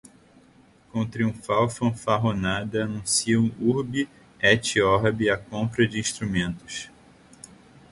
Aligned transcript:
com 0.89 1.05
triunfal 1.07 1.69
fanfarronada 1.69 2.85
anunciam 2.85 3.51
urbi 3.59 4.09
et 4.41 4.79
orbi 4.81 5.29
a 5.29 5.37
compra 5.37 5.87
de 5.87 5.99
instrumentos 5.99 6.89